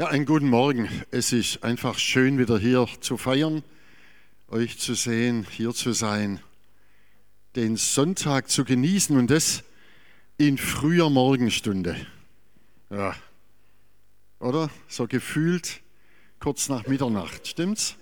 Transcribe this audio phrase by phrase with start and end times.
[0.00, 0.88] Ja, einen guten Morgen.
[1.10, 3.64] Es ist einfach schön, wieder hier zu feiern,
[4.46, 6.38] euch zu sehen, hier zu sein,
[7.56, 9.64] den Sonntag zu genießen und das
[10.36, 11.96] in früher Morgenstunde.
[12.90, 13.16] Ja,
[14.38, 14.70] oder?
[14.86, 15.80] So gefühlt
[16.38, 17.96] kurz nach Mitternacht, stimmt's?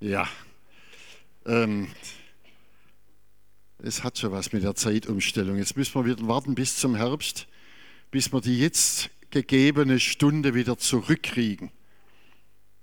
[0.00, 0.28] Ja.
[1.46, 1.92] Ähm,
[3.78, 5.58] es hat schon was mit der Zeitumstellung.
[5.58, 7.46] Jetzt müssen wir wieder warten bis zum Herbst,
[8.10, 11.72] bis wir die jetzt gegebene Stunde wieder zurückkriegen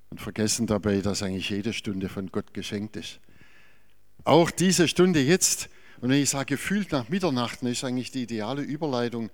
[0.09, 3.19] und vergessen dabei, dass eigentlich jede Stunde von Gott geschenkt ist.
[4.25, 5.69] Auch diese Stunde jetzt,
[6.01, 9.29] und wenn ich sage gefühlt nach Mitternacht, ist eigentlich die ideale Überleitung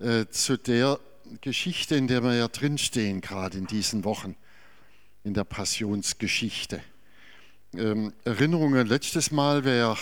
[0.00, 1.00] äh, zu der
[1.40, 4.36] Geschichte, in der wir ja drinstehen, gerade in diesen Wochen,
[5.22, 6.82] in der Passionsgeschichte.
[7.74, 9.96] Ähm, Erinnerungen letztes Mal, wer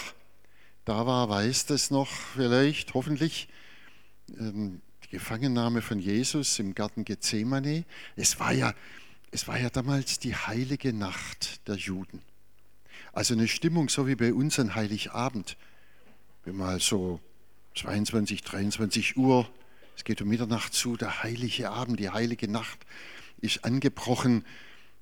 [0.87, 3.48] da war, weiß das noch vielleicht, hoffentlich.
[4.38, 7.84] Ähm, die Gefangennahme von Jesus im Garten Gethsemane.
[8.16, 8.74] Es war ja,
[9.30, 12.20] es war ja damals die heilige Nacht der Juden.
[13.12, 15.56] Also eine Stimmung so wie bei uns an Heiligabend.
[16.45, 17.20] Wenn mal so
[17.76, 19.48] 22, 23 Uhr,
[19.96, 22.78] es geht um Mitternacht zu, der heilige Abend, die heilige Nacht
[23.40, 24.45] ist angebrochen.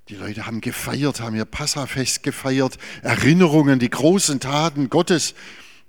[0.07, 5.35] Die Leute haben gefeiert, haben ihr Passafest gefeiert, Erinnerungen, die großen Taten Gottes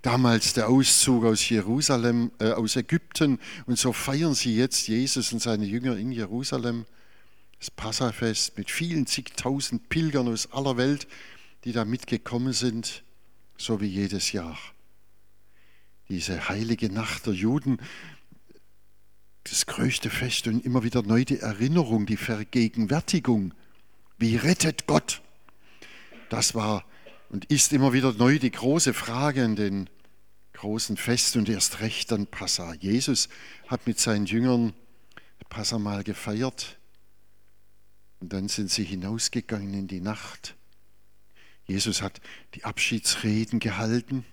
[0.03, 3.39] damals der Auszug aus Jerusalem, äh, aus Ägypten.
[3.67, 6.87] Und so feiern sie jetzt Jesus und seine Jünger in Jerusalem.
[7.59, 11.09] Das Passafest mit vielen zigtausend Pilgern aus aller Welt,
[11.65, 13.03] die da mitgekommen sind,
[13.57, 14.57] so wie jedes Jahr.
[16.09, 17.79] Diese heilige Nacht der Juden,
[19.43, 23.55] das größte Fest und immer wieder neu die Erinnerung, die Vergegenwärtigung.
[24.19, 25.23] Wie rettet Gott?
[26.29, 26.85] Das war
[27.29, 29.91] und ist immer wieder neu die große Frage in den
[30.55, 32.75] großen Festen und erst recht dann Passa.
[32.75, 33.29] Jesus
[33.67, 34.73] hat mit seinen Jüngern
[35.49, 36.79] Passa mal gefeiert
[38.21, 40.57] und dann sind sie hinausgegangen in die Nacht.
[41.65, 42.21] Jesus hat
[42.55, 44.25] die Abschiedsreden gehalten.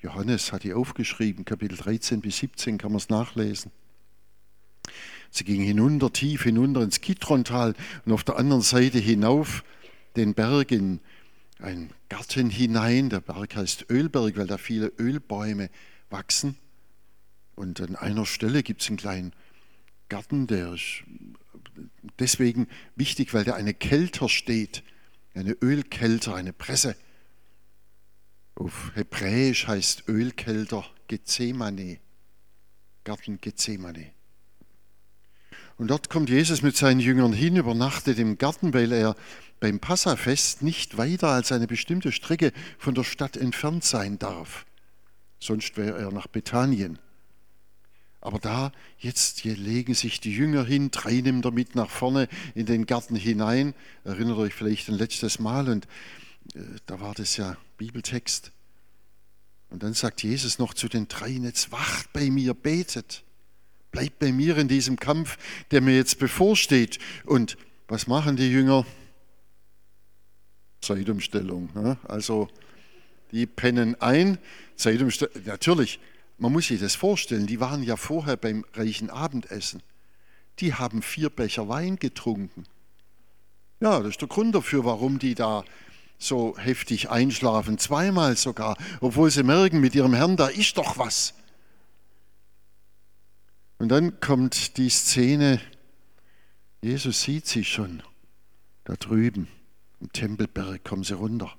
[0.00, 3.72] Johannes hat die aufgeschrieben, Kapitel 13 bis 17 kann man es nachlesen.
[5.30, 9.64] Sie gingen hinunter, tief hinunter ins Kitrontal und auf der anderen Seite hinauf
[10.16, 11.00] den Berg in
[11.58, 13.10] ein Garten hinein.
[13.10, 15.70] Der Berg heißt Ölberg, weil da viele Ölbäume
[16.10, 16.56] wachsen.
[17.54, 19.32] Und an einer Stelle gibt es einen kleinen
[20.08, 21.02] Garten, der ist
[22.18, 24.82] deswegen wichtig, weil da eine Kelter steht,
[25.34, 26.96] eine Ölkelter, eine Presse.
[28.54, 31.98] Auf Hebräisch heißt Ölkelter Gethsemane,
[33.04, 34.12] Garten Gethsemane.
[35.78, 39.14] Und dort kommt Jesus mit seinen Jüngern hin, übernachtet im Garten, weil er
[39.60, 44.66] beim Passafest nicht weiter als eine bestimmte Strecke von der Stadt entfernt sein darf.
[45.40, 46.98] Sonst wäre er nach Bethanien.
[48.20, 52.28] Aber da, jetzt hier legen sich die Jünger hin, drei nimmt er mit nach vorne
[52.56, 53.74] in den Garten hinein.
[54.02, 55.86] Erinnert euch vielleicht ein letztes Mal und
[56.54, 58.50] äh, da war das ja Bibeltext.
[59.70, 63.22] Und dann sagt Jesus noch zu den dreien, jetzt wacht bei mir, betet.
[63.90, 65.38] Bleibt bei mir in diesem Kampf,
[65.70, 66.98] der mir jetzt bevorsteht.
[67.24, 67.56] Und
[67.88, 68.84] was machen die Jünger?
[70.80, 71.70] Zeitumstellung.
[71.74, 71.96] Ne?
[72.06, 72.48] Also
[73.32, 74.38] die pennen ein.
[74.76, 75.34] Zeitumstellung.
[75.46, 76.00] Natürlich,
[76.38, 79.82] man muss sich das vorstellen, die waren ja vorher beim reichen Abendessen.
[80.60, 82.64] Die haben vier Becher Wein getrunken.
[83.80, 85.64] Ja, das ist der Grund dafür, warum die da
[86.18, 91.34] so heftig einschlafen, zweimal sogar, obwohl sie merken, mit ihrem Herrn, da ist doch was.
[93.78, 95.60] Und dann kommt die Szene,
[96.82, 98.02] Jesus sieht sie schon
[98.84, 99.48] da drüben.
[100.00, 101.56] Im Tempelberg kommen sie runter.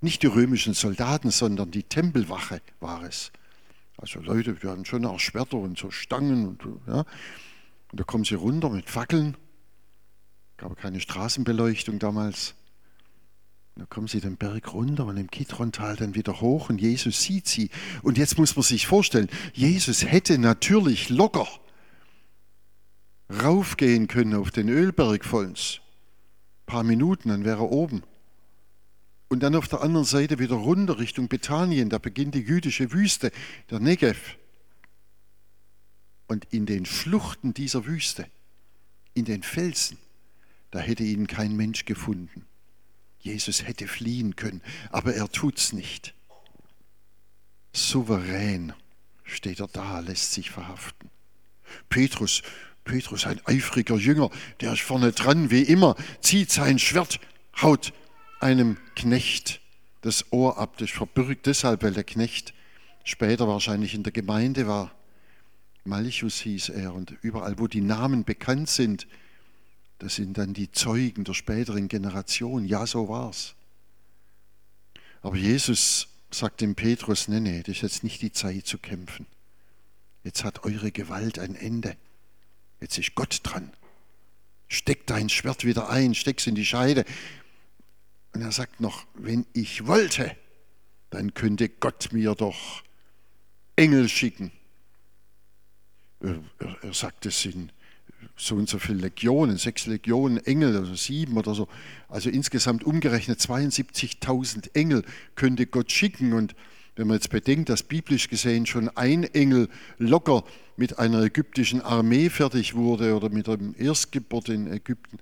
[0.00, 3.32] Nicht die römischen Soldaten, sondern die Tempelwache war es.
[3.96, 6.46] Also Leute, die hatten schon auch Schwerter und so Stangen.
[6.48, 7.04] Und, ja.
[7.90, 9.36] und da kommen sie runter mit Fackeln.
[10.56, 12.54] Gab keine Straßenbeleuchtung damals.
[13.76, 17.48] Da kommen sie den Berg runter und im Kitrontal dann wieder hoch und Jesus sieht
[17.48, 17.70] sie.
[18.02, 21.48] Und jetzt muss man sich vorstellen, Jesus hätte natürlich locker
[23.42, 25.80] raufgehen können auf den Ölberg vollends
[26.66, 28.02] paar Minuten, dann wäre er oben.
[29.28, 33.32] Und dann auf der anderen Seite wieder runter Richtung Bethanien, da beginnt die jüdische Wüste,
[33.70, 34.36] der Negev.
[36.26, 38.26] Und in den Schluchten dieser Wüste,
[39.14, 39.98] in den Felsen,
[40.70, 42.46] da hätte ihn kein Mensch gefunden.
[43.24, 46.14] Jesus hätte fliehen können, aber er tut's nicht.
[47.72, 48.72] Souverän
[49.24, 51.10] steht er da, lässt sich verhaften.
[51.88, 52.42] Petrus
[52.84, 54.30] Petrus, ein eifriger Jünger,
[54.60, 57.18] der ist vorne dran, wie immer, zieht sein Schwert,
[57.60, 57.92] haut
[58.40, 59.60] einem Knecht
[60.02, 60.76] das Ohr ab.
[60.76, 62.52] Das verbürgt deshalb, weil der Knecht
[63.02, 64.94] später wahrscheinlich in der Gemeinde war.
[65.84, 69.06] Malchus hieß er und überall, wo die Namen bekannt sind,
[69.98, 72.64] Das sind dann die Zeugen der späteren Generation.
[72.64, 73.54] Ja, so war's.
[75.22, 79.26] Aber Jesus sagt dem Petrus, nee, nee, das ist jetzt nicht die Zeit zu kämpfen.
[80.22, 81.96] Jetzt hat eure Gewalt ein Ende.
[82.80, 83.72] Jetzt ist Gott dran.
[84.68, 87.04] Steck dein Schwert wieder ein, steck's in die Scheide.
[88.32, 90.36] Und er sagt noch, wenn ich wollte,
[91.10, 92.82] dann könnte Gott mir doch
[93.76, 94.50] Engel schicken.
[96.20, 97.72] Er, sagt, es sind
[98.36, 101.68] so und so viele Legionen, sechs Legionen Engel, also sieben oder so.
[102.08, 105.04] Also insgesamt umgerechnet 72.000 Engel
[105.34, 106.32] könnte Gott schicken.
[106.32, 106.54] Und
[106.96, 109.68] wenn man jetzt bedenkt, dass biblisch gesehen schon ein Engel
[109.98, 110.44] locker
[110.76, 115.18] mit einer ägyptischen Armee fertig wurde oder mit dem Erstgeburt in Ägypten,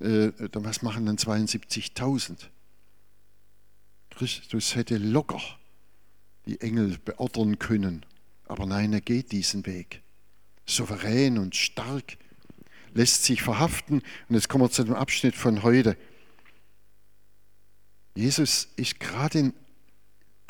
[0.00, 2.48] äh, dann was machen dann 72.000?
[4.10, 5.40] Christus hätte locker
[6.46, 8.06] die Engel beordern können.
[8.46, 10.02] Aber nein, er geht diesen Weg.
[10.64, 12.16] Souverän und stark,
[12.96, 14.02] lässt sich verhaften.
[14.28, 15.96] Und jetzt kommen wir zu dem Abschnitt von heute.
[18.14, 19.52] Jesus ist gerade in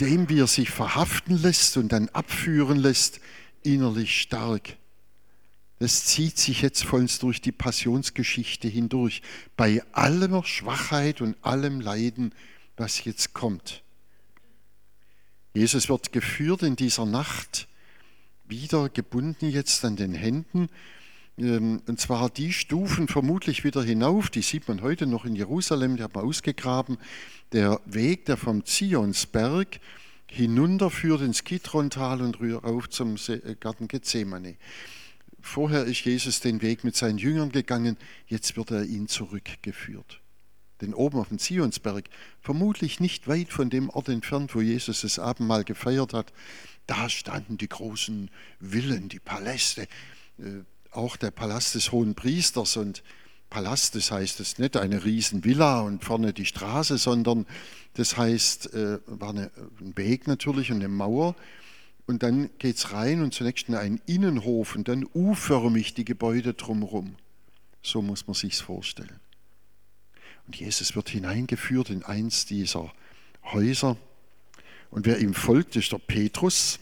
[0.01, 3.21] dem, wie er sich verhaften lässt und dann abführen lässt,
[3.63, 4.77] innerlich stark.
[5.79, 9.21] Das zieht sich jetzt vollends durch die Passionsgeschichte hindurch,
[9.57, 12.33] bei aller Schwachheit und allem Leiden
[12.77, 13.83] was jetzt kommt.
[15.55, 17.67] Jesus wird geführt in dieser Nacht,
[18.45, 20.69] wieder gebunden jetzt an den Händen,
[21.39, 26.03] und zwar die Stufen vermutlich wieder hinauf, die sieht man heute noch in Jerusalem, die
[26.03, 26.97] hat man ausgegraben,
[27.53, 29.79] der Weg, der vom Zionsberg
[30.29, 34.57] hinunterführt ins Kidrontal und rauf zum äh, Garten Gethsemane.
[35.41, 37.97] Vorher ist Jesus den Weg mit seinen Jüngern gegangen,
[38.27, 40.21] jetzt wird er ihn zurückgeführt.
[40.81, 42.07] Denn oben auf dem Zionsberg,
[42.41, 46.33] vermutlich nicht weit von dem Ort entfernt, wo Jesus das Abendmahl gefeiert hat,
[46.87, 48.31] da standen die großen
[48.61, 49.83] Villen, die Paläste,
[50.39, 50.63] äh,
[50.97, 53.03] auch der Palast des Hohen Priesters und
[53.51, 57.47] Palast, das heißt, es ist nicht eine Riesenvilla und vorne die Straße, sondern
[57.95, 61.35] das heißt, äh, war ein Weg natürlich und eine Mauer.
[62.07, 66.55] Und dann geht es rein und zunächst in einen Innenhof und dann U-förmig die Gebäude
[66.55, 67.17] drumherum.
[67.83, 69.21] So muss man sich vorstellen.
[70.47, 72.93] Und Jesus wird hineingeführt in eins dieser
[73.45, 73.97] Häuser.
[74.91, 76.79] Und wer ihm folgt, ist der Petrus,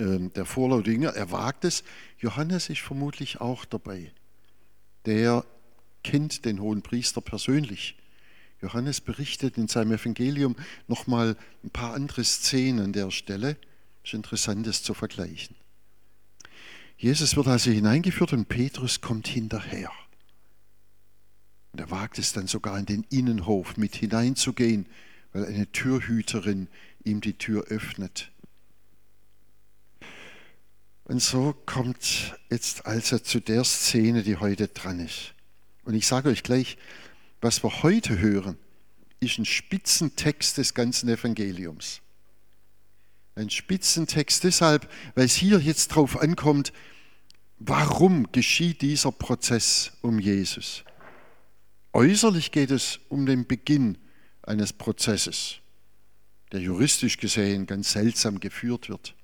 [0.00, 1.10] der vorlaute Jünger.
[1.10, 1.84] Er wagt es.
[2.18, 4.12] Johannes ist vermutlich auch dabei.
[5.06, 5.44] Der
[6.02, 7.96] kennt den hohen Priester persönlich.
[8.62, 10.56] Johannes berichtet in seinem Evangelium
[10.86, 13.56] nochmal ein paar andere Szenen an der Stelle.
[14.02, 15.56] Es ist interessant, das zu vergleichen.
[16.98, 19.90] Jesus wird also hineingeführt und Petrus kommt hinterher.
[21.72, 24.86] Und er wagt es dann sogar in den Innenhof mit hineinzugehen,
[25.32, 26.68] weil eine Türhüterin
[27.04, 28.30] ihm die Tür öffnet.
[31.10, 35.34] Und so kommt jetzt also zu der Szene, die heute dran ist.
[35.82, 36.78] Und ich sage euch gleich,
[37.40, 38.56] was wir heute hören,
[39.18, 42.00] ist ein Spitzentext des ganzen Evangeliums.
[43.34, 46.72] Ein Spitzentext deshalb, weil es hier jetzt drauf ankommt,
[47.58, 50.84] warum geschieht dieser Prozess um Jesus?
[51.92, 53.98] Äußerlich geht es um den Beginn
[54.42, 55.56] eines Prozesses,
[56.52, 59.16] der juristisch gesehen ganz seltsam geführt wird.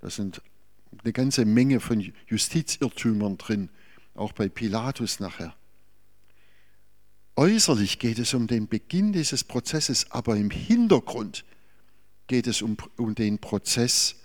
[0.00, 0.40] Da sind
[1.02, 3.70] eine ganze Menge von Justizirrtümern drin,
[4.14, 5.54] auch bei Pilatus nachher.
[7.36, 11.44] Äußerlich geht es um den Beginn dieses Prozesses, aber im Hintergrund
[12.26, 14.16] geht es um, um den Prozess,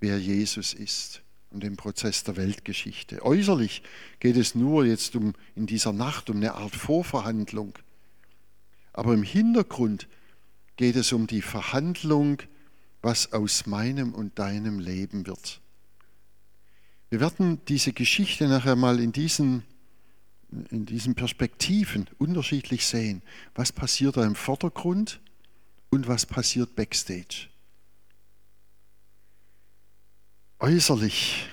[0.00, 3.24] wer Jesus ist und den Prozess der Weltgeschichte.
[3.24, 3.82] Äußerlich
[4.18, 7.78] geht es nur jetzt um, in dieser Nacht um eine Art Vorverhandlung.
[8.92, 10.08] Aber im Hintergrund
[10.76, 12.42] geht es um die Verhandlung,
[13.02, 15.60] was aus meinem und deinem Leben wird.
[17.10, 19.62] Wir werden diese Geschichte nachher mal in diesen,
[20.70, 23.22] in diesen Perspektiven unterschiedlich sehen.
[23.54, 25.20] Was passiert da im Vordergrund
[25.90, 27.48] und was passiert backstage?
[30.58, 31.48] äußerlich,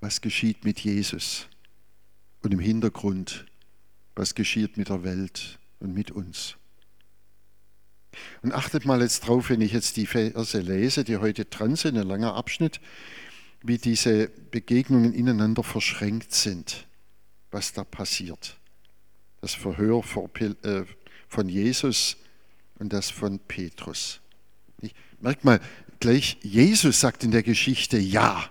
[0.00, 1.48] was geschieht mit Jesus
[2.42, 3.46] und im Hintergrund,
[4.14, 6.56] was geschieht mit der Welt und mit uns.
[8.42, 11.96] Und achtet mal jetzt drauf, wenn ich jetzt die Verse lese, die heute dran sind,
[11.96, 12.80] ein langer Abschnitt,
[13.62, 16.86] wie diese Begegnungen ineinander verschränkt sind,
[17.50, 18.56] was da passiert.
[19.40, 20.02] Das Verhör
[20.40, 20.84] äh,
[21.28, 22.16] von Jesus
[22.78, 24.20] und das von Petrus.
[25.20, 25.60] Merkt mal,
[26.00, 28.50] gleich Jesus sagt in der Geschichte Ja.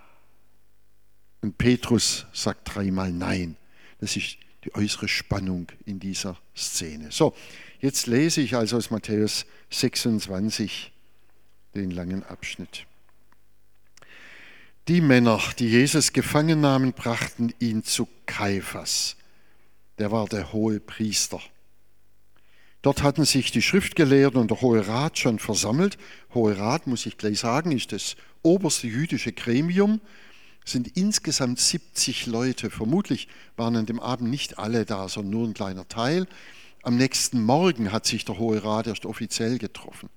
[1.42, 3.56] Und Petrus sagt dreimal Nein.
[3.98, 7.10] Das ist die äußere Spannung in dieser Szene.
[7.10, 7.34] So,
[7.80, 10.92] jetzt lese ich also aus Matthäus 26
[11.74, 12.86] den langen Abschnitt.
[14.88, 19.16] Die Männer, die Jesus gefangen nahmen, brachten ihn zu Kaiphas.
[19.98, 21.40] Der war der hohe Priester.
[22.82, 25.98] Dort hatten sich die Schriftgelehrten und der Hohe Rat schon versammelt.
[26.32, 30.00] Hohe Rat, muss ich gleich sagen, ist das oberste jüdische Gremium.
[30.64, 32.70] Es sind insgesamt 70 Leute.
[32.70, 36.26] Vermutlich waren an dem Abend nicht alle da, sondern nur ein kleiner Teil.
[36.82, 40.08] Am nächsten Morgen hat sich der Hohe Rat erst offiziell getroffen.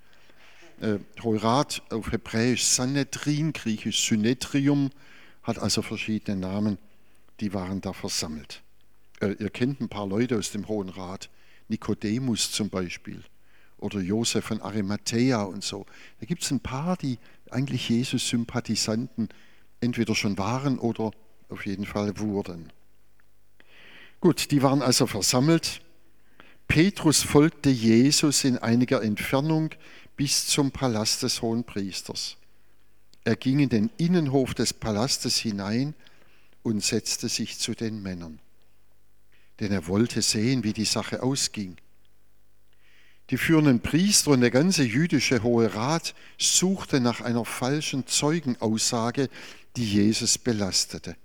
[0.80, 4.90] Äh, Hohe Rat auf Hebräisch Sanhedrin, griechisch Synedrium,
[5.44, 6.78] hat also verschiedene Namen.
[7.42, 8.62] Die waren da versammelt.
[9.20, 11.30] Äh, ihr kennt ein paar Leute aus dem Hohen Rat.
[11.68, 13.24] Nikodemus zum Beispiel
[13.78, 15.86] oder Josef von Arimathea und so.
[16.20, 17.20] Da gibt es ein paar, die
[17.52, 19.30] eigentlich Jesus-Sympathisanten
[19.82, 21.12] entweder schon waren oder
[21.50, 22.72] auf jeden Fall wurden.
[24.22, 25.82] Gut, die waren also versammelt.
[26.74, 29.70] Petrus folgte Jesus in einiger Entfernung
[30.18, 32.38] bis zum Palast des Hohenpriesters.
[33.24, 35.94] Er ging in den Innenhof des Palastes hinein
[36.64, 38.40] und setzte sich zu den Männern
[39.60, 41.78] denn er wollte sehen, wie die Sache ausging.
[43.30, 49.30] Die führenden Priester und der ganze jüdische Hohe Rat suchte nach einer falschen Zeugenaussage,
[49.78, 51.16] die Jesus belastete.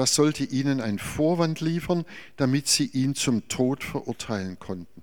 [0.00, 2.06] Das sollte ihnen ein Vorwand liefern,
[2.38, 5.02] damit sie ihn zum Tod verurteilen konnten.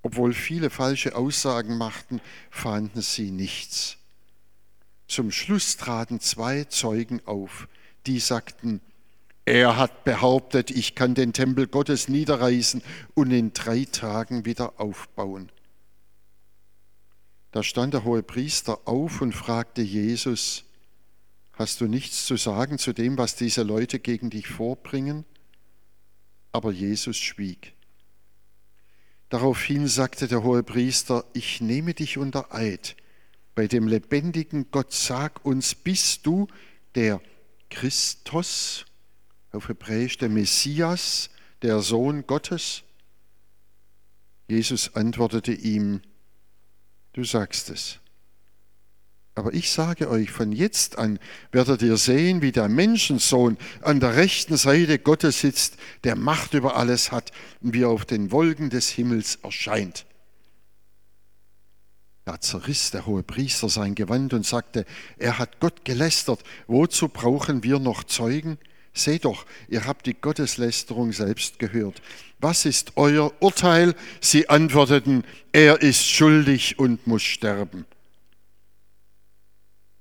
[0.00, 3.98] Obwohl viele falsche Aussagen machten, fanden sie nichts.
[5.08, 7.68] Zum Schluss traten zwei Zeugen auf,
[8.06, 8.80] die sagten,
[9.44, 12.82] er hat behauptet, ich kann den Tempel Gottes niederreißen
[13.12, 15.52] und in drei Tagen wieder aufbauen.
[17.50, 20.64] Da stand der hohe Priester auf und fragte Jesus,
[21.52, 25.24] hast du nichts zu sagen zu dem, was diese Leute gegen dich vorbringen?
[26.52, 27.74] Aber Jesus schwieg.
[29.28, 32.96] Daraufhin sagte der hohe Priester, ich nehme dich unter Eid.
[33.54, 36.48] Bei dem lebendigen Gott sag uns, bist du
[36.94, 37.20] der
[37.70, 38.84] Christus?
[39.52, 41.30] auf Hebräisch der Messias,
[41.60, 42.82] der Sohn Gottes?
[44.48, 46.00] Jesus antwortete ihm,
[47.12, 47.98] du sagst es.
[49.34, 51.18] Aber ich sage euch, von jetzt an
[51.52, 56.76] werdet ihr sehen, wie der Menschensohn an der rechten Seite Gottes sitzt, der Macht über
[56.76, 60.04] alles hat und wie er auf den Wolken des Himmels erscheint.
[62.24, 64.84] Da zerriss der hohe Priester sein Gewand und sagte,
[65.16, 68.58] er hat Gott gelästert, wozu brauchen wir noch Zeugen?
[68.94, 72.02] Seht doch, ihr habt die Gotteslästerung selbst gehört.
[72.38, 73.94] Was ist euer Urteil?
[74.20, 77.86] Sie antworteten, er ist schuldig und muss sterben.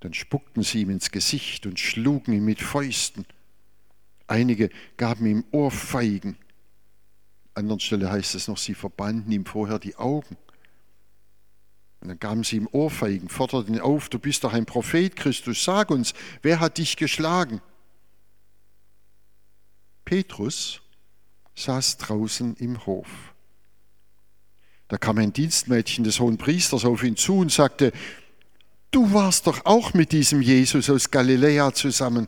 [0.02, 3.26] Dann spuckten sie ihm ins Gesicht und schlugen ihn mit Fäusten.
[4.28, 6.38] Einige gaben ihm Ohrfeigen.
[7.54, 10.38] An anderer Stelle heißt es noch, sie verbanden ihm vorher die Augen.
[12.00, 15.64] Und dann gaben sie ihm Ohrfeigen, forderten ihn auf, du bist doch ein Prophet, Christus,
[15.64, 17.62] sag uns, wer hat dich geschlagen?
[20.04, 20.82] Petrus
[21.54, 23.08] saß draußen im Hof.
[24.88, 27.92] Da kam ein Dienstmädchen des hohen Priesters auf ihn zu und sagte,
[28.92, 32.28] du warst doch auch mit diesem Jesus aus Galiläa zusammen.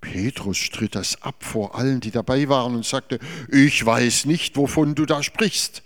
[0.00, 3.18] Petrus stritt das ab vor allen, die dabei waren und sagte,
[3.50, 5.82] ich weiß nicht, wovon du da sprichst.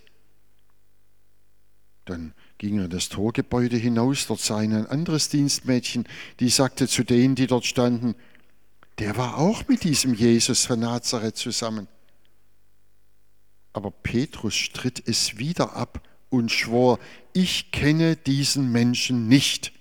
[2.05, 6.07] Dann ging er in das Torgebäude hinaus, dort sah ihn ein anderes Dienstmädchen,
[6.39, 8.15] die sagte zu denen, die dort standen,
[8.99, 11.87] der war auch mit diesem Jesus von Nazareth zusammen.
[13.73, 16.01] Aber Petrus stritt es wieder ab
[16.37, 16.99] und schwor,
[17.33, 19.71] ich kenne diesen Menschen nicht.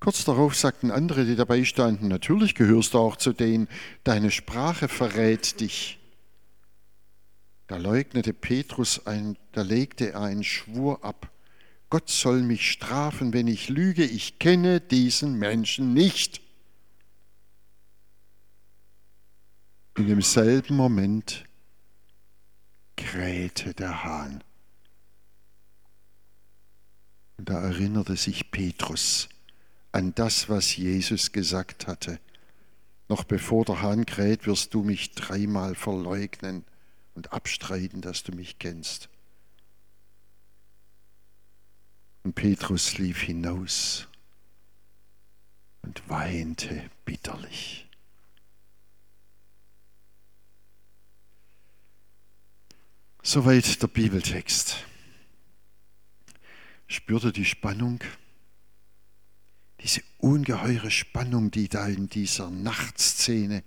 [0.00, 3.68] Kurz darauf sagten andere, die dabei standen, natürlich gehörst du auch zu denen,
[4.02, 5.98] deine Sprache verrät dich.
[7.66, 11.30] Da leugnete Petrus ein, da legte er einen Schwur ab.
[11.90, 16.40] Gott soll mich strafen, wenn ich lüge, ich kenne diesen Menschen nicht.
[19.96, 21.44] In demselben Moment
[23.00, 24.44] krähte der Hahn.
[27.38, 29.28] Und da erinnerte sich Petrus
[29.92, 32.20] an das, was Jesus gesagt hatte.
[33.08, 36.64] Noch bevor der Hahn kräht, wirst du mich dreimal verleugnen
[37.14, 39.08] und abstreiten, dass du mich kennst.
[42.22, 44.06] Und Petrus lief hinaus
[45.82, 47.89] und weinte bitterlich.
[53.22, 54.86] Soweit der Bibeltext.
[56.86, 58.00] Spürte die Spannung,
[59.80, 63.62] diese ungeheure Spannung, die da in dieser Nachtszene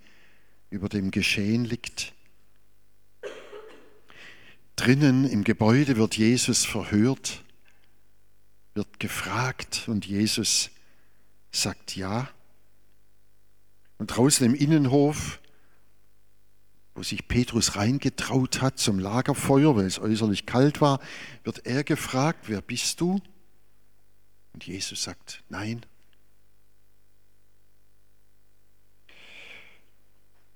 [0.71, 2.13] über dem Geschehen liegt.
[4.75, 7.43] Drinnen im Gebäude wird Jesus verhört,
[8.73, 10.71] wird gefragt und Jesus
[11.51, 12.27] sagt ja.
[13.99, 15.39] Und draußen im Innenhof,
[16.95, 20.99] wo sich Petrus reingetraut hat zum Lagerfeuer, weil es äußerlich kalt war,
[21.43, 23.19] wird er gefragt, wer bist du?
[24.53, 25.85] Und Jesus sagt, nein.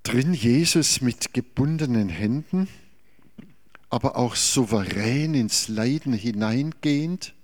[0.04, 2.68] Drin Jesus mit gebundenen Händen,
[3.90, 7.34] aber auch souverän ins Leiden hineingehend.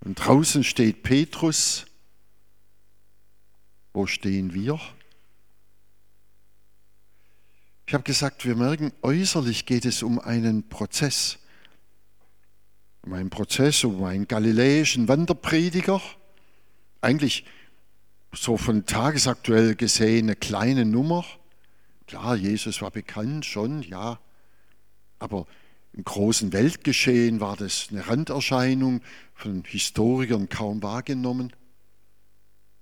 [0.00, 1.86] Und draußen steht Petrus.
[3.92, 4.78] Wo stehen wir?
[7.88, 11.38] Ich habe gesagt, wir merken, äußerlich geht es um einen Prozess.
[13.02, 16.02] Um einen Prozess, um einen galiläischen Wanderprediger.
[17.00, 17.44] Eigentlich
[18.32, 21.24] so von tagesaktuell gesehen eine kleine Nummer.
[22.08, 24.18] Klar, Jesus war bekannt schon, ja.
[25.20, 25.46] Aber
[25.92, 29.00] im großen Weltgeschehen war das eine Randerscheinung,
[29.32, 31.52] von Historikern kaum wahrgenommen.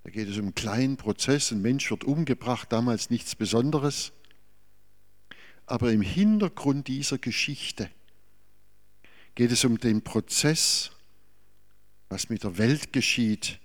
[0.03, 4.11] Da geht es um einen kleinen Prozess, ein Mensch wird umgebracht, damals nichts Besonderes.
[5.65, 7.89] Aber im Hintergrund dieser Geschichte
[9.33, 10.91] geht es um den Prozess,
[12.09, 13.59] was mit der Welt geschieht,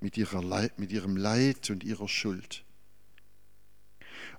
[0.00, 2.64] mit, Leid, mit ihrem Leid und ihrer Schuld.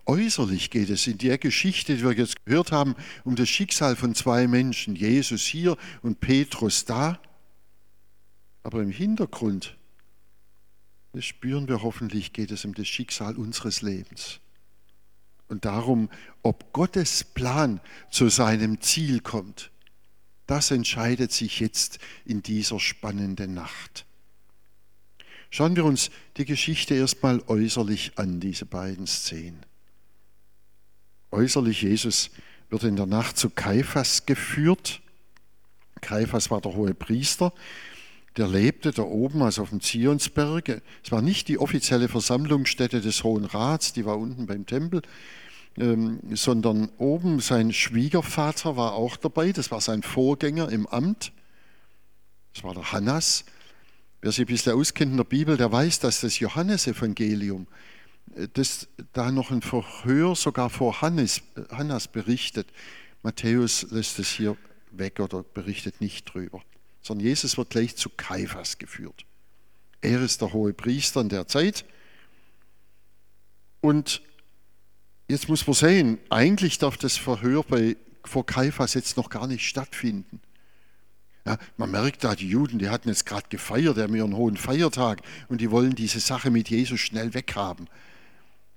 [0.06, 4.14] Äußerlich geht es in der Geschichte, die wir jetzt gehört haben, um das Schicksal von
[4.16, 7.22] zwei Menschen, Jesus hier und Petrus da.
[8.64, 9.78] Aber im Hintergrund,
[11.14, 14.42] das spüren wir hoffentlich, geht es um das Schicksal unseres Lebens.
[15.54, 16.10] Und darum,
[16.42, 17.80] ob Gottes Plan
[18.10, 19.70] zu seinem Ziel kommt,
[20.48, 24.08] das entscheidet sich jetzt in dieser spannenden Nacht.
[25.52, 29.64] Schauen wir uns die Geschichte erstmal äußerlich an, diese beiden Szenen.
[31.30, 32.32] Äußerlich Jesus
[32.72, 35.04] wird in der Nacht zu Kaiphas geführt.
[36.02, 37.54] Kaiphas war der hohe Priester,
[38.38, 40.82] der lebte da oben, also auf dem Zionsberg.
[41.04, 45.02] Es war nicht die offizielle Versammlungsstätte des Hohen Rats, die war unten beim Tempel,
[45.78, 51.32] ähm, sondern oben sein Schwiegervater war auch dabei, das war sein Vorgänger im Amt,
[52.54, 53.46] das war der Hannas.
[54.22, 57.68] Wer sich ein bisschen auskennt in der Bibel, der weiß, dass das Johannesevangelium,
[58.36, 62.68] äh, das da noch ein Verhör sogar vor Hannes, äh, Hannas berichtet.
[63.22, 64.58] Matthäus lässt es hier
[64.92, 66.62] weg oder berichtet nicht drüber,
[67.04, 69.26] sondern Jesus wird gleich zu Kaiphas geführt.
[70.02, 71.86] Er ist der hohe Priester in der Zeit.
[73.82, 74.22] Und
[75.28, 79.68] jetzt muss man sehen, eigentlich darf das Verhör bei, vor Kaiphas jetzt noch gar nicht
[79.68, 80.42] stattfinden.
[81.46, 84.56] Ja, man merkt da, die Juden, die hatten jetzt gerade gefeiert, die haben ihren hohen
[84.56, 87.90] Feiertag und die wollen diese Sache mit Jesus schnell weghaben.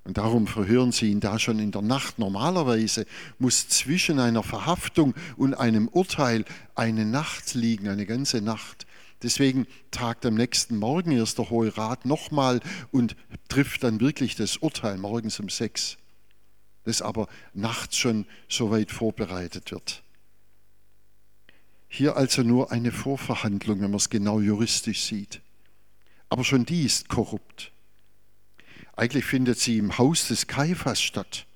[0.07, 2.21] Und darum verhören sie ihn da schon in der Nacht.
[2.21, 3.07] Normalerweise
[3.41, 6.45] muss zwischen einer Verhaftung und einem Urteil
[6.77, 8.87] eine Nacht liegen, eine ganze Nacht.
[9.25, 12.61] Deswegen tagt am nächsten Morgen erst der Hohe Rat nochmal
[12.93, 13.17] und
[13.49, 15.97] trifft dann wirklich das Urteil morgens um sechs,
[16.85, 20.05] das aber nachts schon so weit vorbereitet wird.
[21.89, 25.41] Hier also nur eine Vorverhandlung, wenn man es genau juristisch sieht.
[26.29, 27.73] Aber schon die ist korrupt.
[28.97, 31.47] Eigentlich findet sie im Haus des Kaiphas statt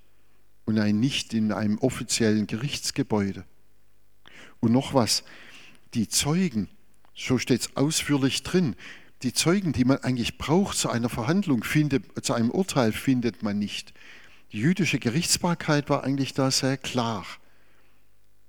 [0.65, 3.43] und nicht in einem offiziellen Gerichtsgebäude.
[4.59, 5.23] Und noch was,
[5.95, 6.69] die Zeugen,
[7.15, 8.75] so steht es ausführlich drin,
[9.23, 13.59] die Zeugen, die man eigentlich braucht zu einer Verhandlung, findet, zu einem Urteil, findet man
[13.59, 13.93] nicht.
[14.51, 17.25] Die jüdische Gerichtsbarkeit war eigentlich da sehr klar.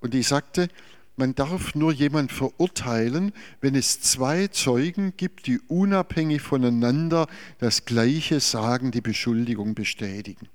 [0.00, 0.68] Und die sagte,
[1.16, 7.26] man darf nur jemand verurteilen, wenn es zwei Zeugen gibt, die unabhängig voneinander
[7.58, 10.48] das Gleiche sagen, die Beschuldigung bestätigen.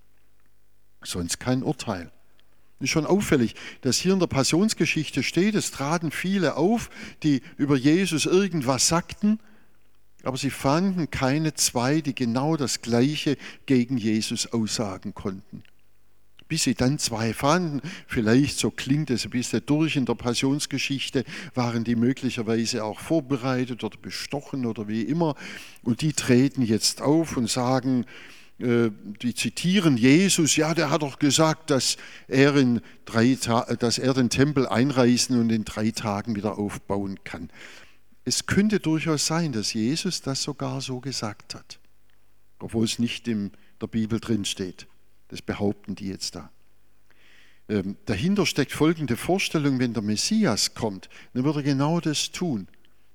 [1.04, 2.12] Sonst kein Urteil.
[2.80, 6.90] Ist schon auffällig, dass hier in der Passionsgeschichte steht, es traten viele auf,
[7.24, 9.40] die über Jesus irgendwas sagten,
[10.24, 15.64] aber sie fanden keine zwei, die genau das Gleiche gegen Jesus aussagen konnten
[16.48, 17.82] bis sie dann zwei fanden.
[18.08, 23.84] Vielleicht, so klingt es ein bisschen durch in der Passionsgeschichte, waren die möglicherweise auch vorbereitet
[23.84, 25.36] oder bestochen oder wie immer.
[25.84, 28.06] Und die treten jetzt auf und sagen,
[28.60, 28.90] äh,
[29.22, 34.30] die zitieren Jesus, ja, der hat doch gesagt, dass er, in drei dass er den
[34.30, 37.50] Tempel einreißen und in drei Tagen wieder aufbauen kann.
[38.26, 41.80] Es könnte durchaus sein, dass Jesus das sogar so gesagt hat,
[42.60, 44.88] obwohl es nicht in der Bibel drin steht.
[45.30, 46.52] Das behaupten die jetzt da.
[47.70, 52.68] Ähm, dahinter steckt folgende Vorstellung, wenn der Messias kommt, dann wird er genau das tun.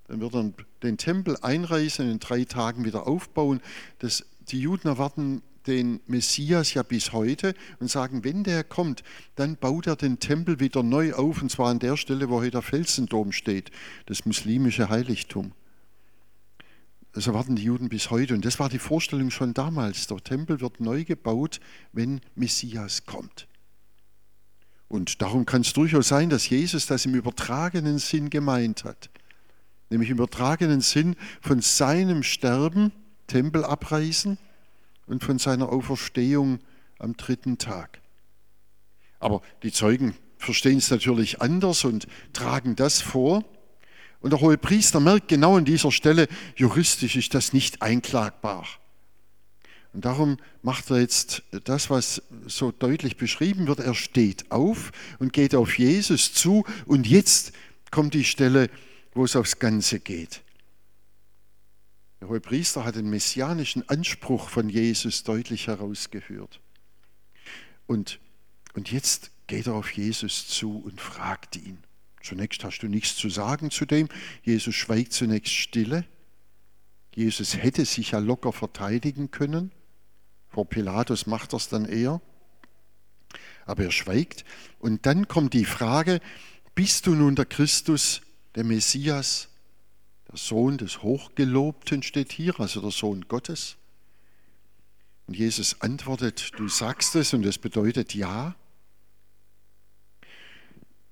[0.08, 3.62] Dann wird er den Tempel einreißen, in drei Tagen wieder aufbauen.
[4.00, 9.02] Das, die Juden erwarten den Messias ja bis heute und sagen, wenn der kommt,
[9.36, 12.50] dann baut er den Tempel wieder neu auf, und zwar an der Stelle, wo heute
[12.52, 13.70] der Felsendom steht,
[14.06, 15.52] das muslimische Heiligtum.
[17.20, 18.34] So warten die Juden bis heute.
[18.34, 20.06] Und das war die Vorstellung schon damals.
[20.06, 21.60] Der Tempel wird neu gebaut,
[21.92, 23.46] wenn Messias kommt.
[24.88, 29.10] Und darum kann es durchaus sein, dass Jesus das im übertragenen Sinn gemeint hat.
[29.90, 32.92] Nämlich im übertragenen Sinn von seinem Sterben,
[33.26, 34.38] Tempel abreißen
[35.06, 36.60] und von seiner Auferstehung
[36.98, 38.00] am dritten Tag.
[39.18, 43.44] Aber die Zeugen verstehen es natürlich anders und tragen das vor.
[44.22, 48.66] Und der hohe Priester merkt genau an dieser Stelle, juristisch ist das nicht einklagbar.
[49.92, 53.80] Und darum macht er jetzt das, was so deutlich beschrieben wird.
[53.80, 56.64] Er steht auf und geht auf Jesus zu.
[56.86, 57.52] Und jetzt
[57.90, 58.70] kommt die Stelle,
[59.12, 60.42] wo es aufs Ganze geht.
[62.20, 66.60] Der hohe Priester hat den messianischen Anspruch von Jesus deutlich herausgehört.
[67.86, 68.20] Und,
[68.74, 71.78] und jetzt geht er auf Jesus zu und fragt ihn.
[72.22, 74.08] Zunächst hast du nichts zu sagen zu dem.
[74.42, 76.04] Jesus schweigt zunächst stille.
[77.14, 79.72] Jesus hätte sich ja locker verteidigen können.
[80.48, 82.20] Vor Pilatus macht es dann eher.
[83.66, 84.44] Aber er schweigt.
[84.78, 86.20] Und dann kommt die Frage,
[86.74, 88.22] bist du nun der Christus,
[88.54, 89.48] der Messias,
[90.28, 93.76] der Sohn des Hochgelobten steht hier, also der Sohn Gottes?
[95.26, 98.54] Und Jesus antwortet, du sagst es und das bedeutet ja.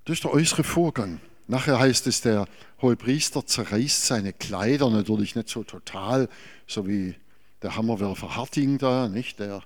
[0.05, 1.19] Das ist der äußere Vorgang.
[1.47, 2.47] Nachher heißt es, der
[2.81, 6.27] Hohepriester zerreißt seine Kleider, natürlich nicht so total,
[6.65, 7.15] so wie
[7.61, 9.39] der Hammerwerfer Harting da, nicht?
[9.39, 9.61] der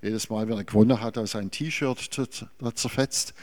[0.00, 1.98] jedes Mal, wenn er gewonnen hat, sein T-Shirt
[2.74, 3.34] zerfetzt.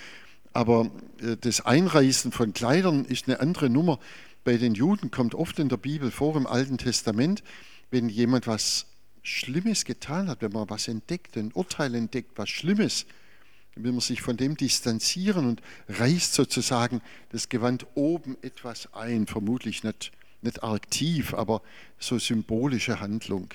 [0.54, 4.00] Aber äh, das Einreißen von Kleidern ist eine andere Nummer.
[4.44, 7.44] Bei den Juden kommt oft in der Bibel vor, im Alten Testament,
[7.90, 8.88] wenn jemand was
[9.24, 13.06] Schlimmes getan hat, wenn man was entdeckt, ein Urteil entdeckt, was Schlimmes,
[13.76, 19.84] will man sich von dem distanzieren und reißt sozusagen das Gewand oben etwas ein, vermutlich
[19.84, 21.62] nicht, nicht arg tief, aber
[21.98, 23.50] so symbolische Handlung.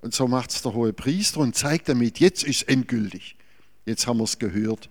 [0.00, 3.36] Und so macht es der hohe Priester und zeigt damit, jetzt ist endgültig.
[3.86, 4.90] Jetzt haben wir es gehört,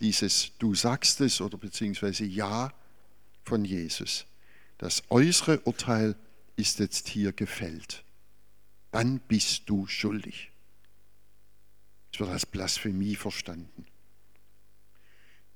[0.00, 2.72] dieses Du sagst es oder beziehungsweise Ja
[3.44, 4.26] von Jesus.
[4.78, 6.16] Das äußere Urteil
[6.56, 8.02] ist jetzt hier gefällt.
[8.90, 10.49] Dann bist du schuldig.
[12.12, 13.86] Es wird als Blasphemie verstanden.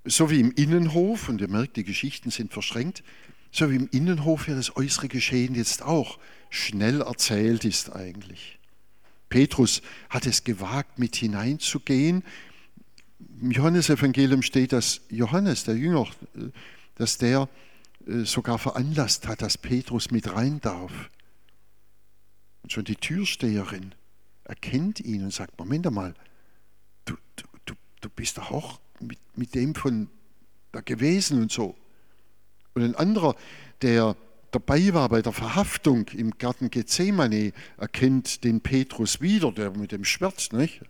[0.04, 3.02] So wie im Innenhof, und ihr merkt, die Geschichten sind verschränkt,
[3.50, 6.18] so wie im Innenhof ja das äußere Geschehen jetzt auch
[6.50, 8.58] schnell erzählt ist eigentlich.
[9.28, 12.22] Petrus hat es gewagt, mit hineinzugehen.
[13.40, 16.06] Im Johannesevangelium steht, dass Johannes, der Jünger,
[16.96, 17.48] dass der
[18.06, 20.92] äh, sogar veranlasst hat, dass Petrus mit rein darf.
[22.62, 23.94] Und schon die Türsteherin
[24.44, 26.14] erkennt ihn und sagt, Moment einmal,
[28.04, 30.08] du, bist doch auch mit, mit dem von
[30.72, 31.74] da gewesen und so.
[32.74, 33.36] Und ein anderer,
[33.82, 34.16] der
[34.50, 40.04] dabei war bei der Verhaftung im Garten Gethsemane, erkennt den Petrus wieder, der mit dem
[40.04, 40.82] Schwert, nicht?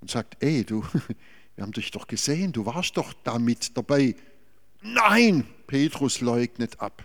[0.00, 0.82] Und sagt, ey, du,
[1.56, 4.14] wir haben dich doch gesehen, du warst doch damit dabei.
[4.80, 7.04] Nein, Petrus leugnet ab.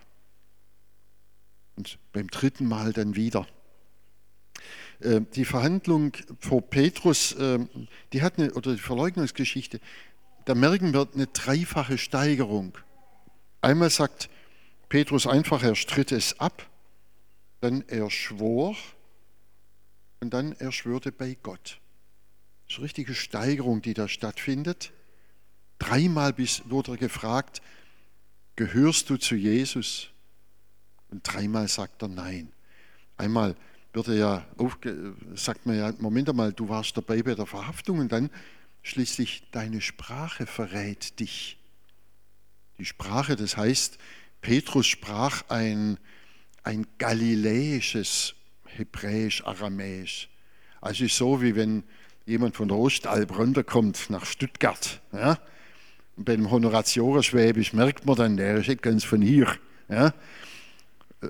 [1.76, 3.48] Und beim dritten Mal dann wieder.
[5.04, 7.60] Äh, die Verhandlung vor Petrus, äh,
[8.14, 9.80] die hat eine, oder die Verleugnungsgeschichte,
[10.46, 12.78] da merken wir eine dreifache Steigerung.
[13.62, 14.30] Einmal sagt
[14.90, 16.70] Petrus einfach, er stritt es ab,
[17.62, 18.76] dann er schwor
[20.20, 21.80] und dann er schwörte bei Gott.
[22.66, 24.94] Das ist eine richtige Steigerung, die da stattfindet.
[25.80, 27.62] Dreimal wurde er gefragt,
[28.56, 30.10] gehörst du zu Jesus?
[31.10, 32.52] Und dreimal sagt er nein.
[33.18, 33.56] Einmal
[33.94, 38.00] wird er ja aufge, sagt man ja, Moment einmal, du warst dabei bei der Verhaftung
[38.00, 38.30] und dann
[38.82, 41.58] schließlich deine Sprache verrät dich.
[42.80, 43.98] Die Sprache, das heißt,
[44.42, 45.98] Petrus sprach ein,
[46.64, 50.30] ein galiläisches Hebräisch, Aramäisch.
[50.82, 51.84] Also so, wie wenn
[52.26, 55.02] jemand von der Ostalb runterkommt nach Stuttgart.
[55.14, 55.38] Ja?
[56.16, 59.48] Und bei dem Honoratiore Schwäbisch merkt man dann, der ist nicht ganz von hier.
[59.88, 60.14] Ja?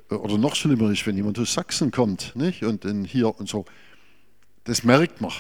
[0.10, 2.64] Äh, oder noch schlimmer ist, wenn jemand aus Sachsen kommt nicht?
[2.64, 3.66] und dann hier und so.
[4.64, 5.32] Das merkt man.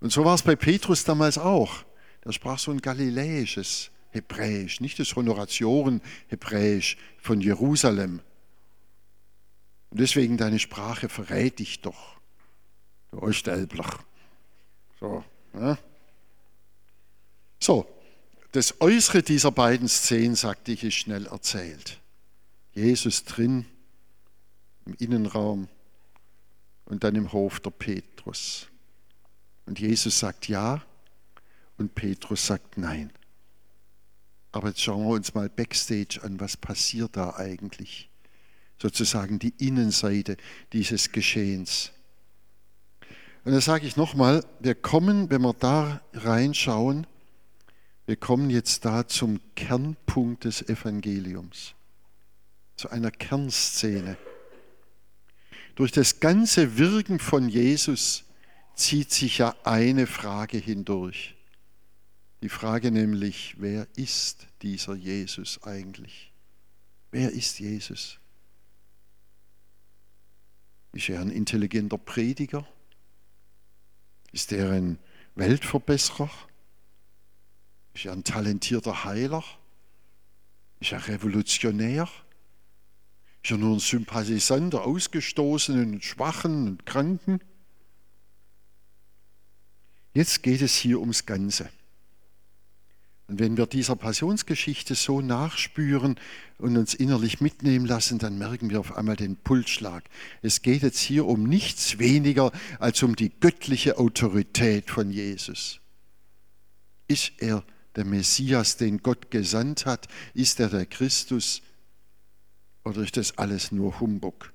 [0.00, 1.84] Und so war es bei Petrus damals auch.
[2.24, 8.20] Der sprach so ein galiläisches Hebräisch, nicht das Honoratioren-Hebräisch von Jerusalem.
[9.90, 12.16] Und deswegen deine Sprache verrät dich doch,
[13.10, 13.86] du Ostelbler.
[14.98, 15.24] So,
[15.54, 15.78] ja?
[17.60, 17.86] so,
[18.52, 22.00] das Äußere dieser beiden Szenen, sagte ich, ist schnell erzählt.
[22.76, 23.64] Jesus drin
[24.84, 25.68] im Innenraum
[26.84, 28.68] und dann im Hof der Petrus.
[29.64, 30.84] Und Jesus sagt ja
[31.78, 33.10] und Petrus sagt nein.
[34.52, 38.10] Aber jetzt schauen wir uns mal backstage an, was passiert da eigentlich.
[38.78, 40.36] sozusagen die Innenseite
[40.72, 41.92] dieses Geschehens.
[43.44, 47.06] Und da sage ich nochmal, wir kommen, wenn wir da reinschauen,
[48.06, 51.74] wir kommen jetzt da zum Kernpunkt des Evangeliums,
[52.76, 54.16] zu einer Kernszene.
[55.74, 58.24] Durch das ganze Wirken von Jesus
[58.74, 61.34] zieht sich ja eine Frage hindurch.
[62.42, 66.32] Die Frage nämlich, wer ist dieser Jesus eigentlich?
[67.10, 68.18] Wer ist Jesus?
[70.92, 72.66] Ist er ein intelligenter Prediger?
[74.32, 74.98] Ist er ein
[75.34, 76.30] Weltverbesserer?
[77.94, 79.44] Ist er ein talentierter Heiler?
[80.80, 82.08] Ist er revolutionär?
[83.46, 87.38] Ist er nur ein Sympathisant der Ausgestoßenen und Schwachen und Kranken?
[90.14, 91.70] Jetzt geht es hier ums Ganze.
[93.28, 96.18] Und wenn wir dieser Passionsgeschichte so nachspüren
[96.58, 100.02] und uns innerlich mitnehmen lassen, dann merken wir auf einmal den Pulsschlag.
[100.42, 105.78] Es geht jetzt hier um nichts weniger als um die göttliche Autorität von Jesus.
[107.06, 107.62] Ist er
[107.94, 110.08] der Messias, den Gott gesandt hat?
[110.34, 111.62] Ist er der Christus?
[112.86, 114.52] Oder ist das alles nur Humbug?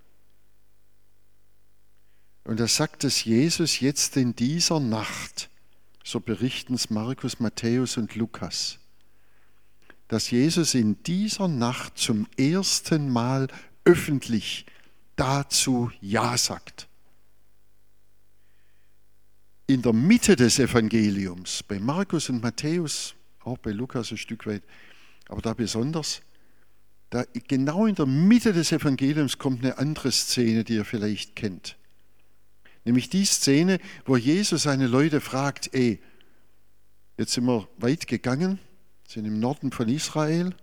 [2.46, 5.50] Und da sagt es Jesus jetzt in dieser Nacht
[6.04, 8.80] so berichten es Markus, Matthäus und Lukas,
[10.08, 13.48] dass Jesus in dieser Nacht zum ersten Mal
[13.86, 14.66] öffentlich
[15.16, 16.88] dazu Ja sagt.
[19.68, 24.64] In der Mitte des Evangeliums, bei Markus und Matthäus, auch bei Lukas ein Stück weit,
[25.28, 26.22] aber da besonders,
[27.12, 31.78] da genau in der Mitte des Evangeliums kommt eine andere Szene, die ihr vielleicht kennt.
[32.86, 36.02] Nämlich die Szene, wo Jesus seine Leute fragt, ey,
[37.18, 38.60] jetzt sind wir weit gegangen,
[39.08, 40.56] sind im Norden von Israel.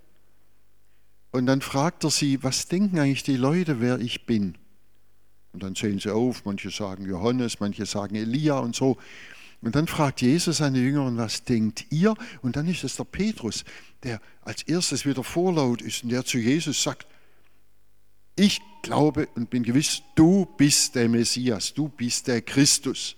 [1.33, 4.57] Und dann fragt er sie, was denken eigentlich die Leute, wer ich bin?
[5.53, 8.97] Und dann zählen sie auf, manche sagen Johannes, manche sagen Elia und so.
[9.61, 12.15] Und dann fragt Jesus seine Jünger, was denkt ihr?
[12.43, 13.65] Und dann ist es der Petrus,
[14.05, 17.07] der als erstes wieder vorlaut ist und der zu Jesus sagt,
[18.37, 23.17] ich glaube und bin gewiss, du bist der Messias, du bist der Christus.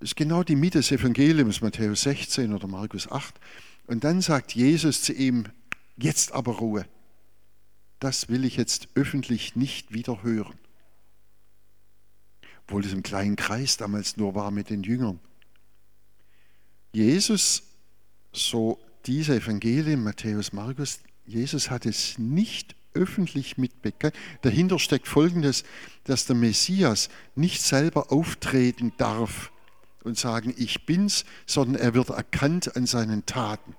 [0.00, 3.34] Das ist genau die Mitte des Evangeliums, Matthäus 16 oder Markus 8.
[3.86, 5.46] Und dann sagt Jesus zu ihm,
[5.96, 6.86] jetzt aber Ruhe.
[8.00, 10.58] Das will ich jetzt öffentlich nicht wieder hören.
[12.66, 15.20] Obwohl es im kleinen Kreis damals nur war mit den Jüngern.
[16.92, 17.62] Jesus,
[18.32, 24.14] so diese Evangelien, Matthäus, Markus, Jesus hat es nicht öffentlich mitbekannt.
[24.42, 25.64] Dahinter steckt Folgendes,
[26.04, 29.50] dass der Messias nicht selber auftreten darf
[30.04, 33.74] und sagen, ich bin's, sondern er wird erkannt an seinen Taten.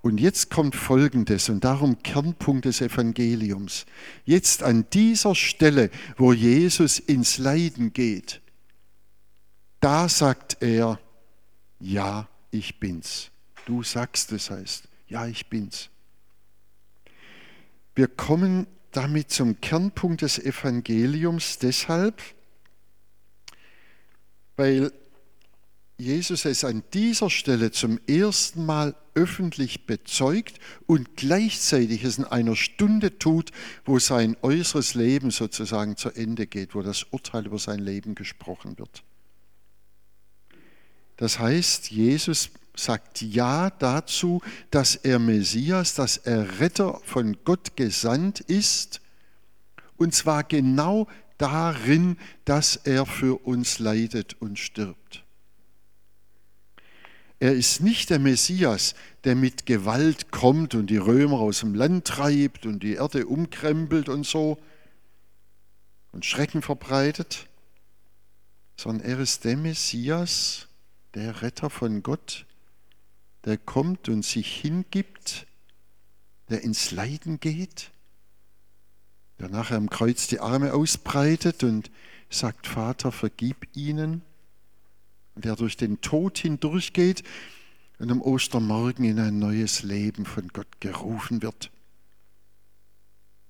[0.00, 3.84] Und jetzt kommt Folgendes und darum Kernpunkt des Evangeliums.
[4.24, 8.40] Jetzt an dieser Stelle, wo Jesus ins Leiden geht,
[9.80, 11.00] da sagt er,
[11.80, 13.30] ja, ich bin's.
[13.66, 15.90] Du sagst es heißt, ja, ich bin's.
[17.94, 22.22] Wir kommen damit zum Kernpunkt des Evangeliums deshalb,
[24.56, 24.92] weil
[26.00, 32.54] Jesus es an dieser Stelle zum ersten Mal öffentlich bezeugt und gleichzeitig es in einer
[32.54, 33.50] Stunde tut,
[33.84, 38.78] wo sein äußeres Leben sozusagen zu Ende geht, wo das Urteil über sein Leben gesprochen
[38.78, 39.02] wird.
[41.16, 48.38] Das heißt, Jesus sagt Ja dazu, dass er Messias, dass er Retter von Gott gesandt
[48.38, 49.00] ist,
[49.96, 51.08] und zwar genau
[51.38, 55.24] darin, dass er für uns leidet und stirbt.
[57.40, 62.06] Er ist nicht der Messias, der mit Gewalt kommt und die Römer aus dem Land
[62.06, 64.58] treibt und die Erde umkrempelt und so
[66.10, 67.46] und Schrecken verbreitet,
[68.76, 70.66] sondern er ist der Messias,
[71.14, 72.44] der Retter von Gott,
[73.44, 75.46] der kommt und sich hingibt,
[76.48, 77.90] der ins Leiden geht,
[79.38, 81.90] der nachher am Kreuz die Arme ausbreitet und
[82.30, 84.22] sagt, Vater, vergib ihnen,
[85.40, 87.22] der durch den Tod hindurchgeht
[87.98, 91.70] und am Ostermorgen in ein neues Leben von Gott gerufen wird.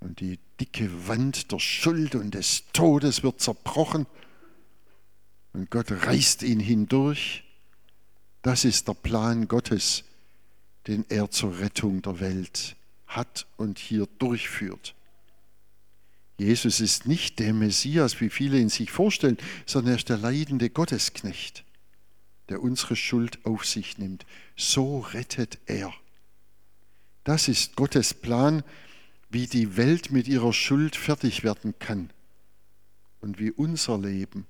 [0.01, 4.07] Und die dicke Wand der Schuld und des Todes wird zerbrochen
[5.53, 7.44] und Gott reißt ihn hindurch
[8.42, 10.05] das ist der Plan Gottes,
[10.87, 14.94] den er zur Rettung der Welt hat und hier durchführt.
[16.38, 20.70] Jesus ist nicht der Messias, wie viele ihn sich vorstellen, sondern er ist der leidende
[20.70, 21.64] Gottesknecht,
[22.49, 24.27] der unsere Schuld auf sich nimmt.
[24.57, 25.93] So rettet er.
[27.25, 28.63] Das ist Gottes Plan,
[29.31, 32.11] wie die Welt mit ihrer Schuld fertig werden kann
[33.21, 34.47] und wie unser Leben